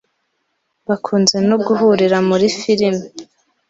[0.87, 2.97] bakunze no guhurira muri film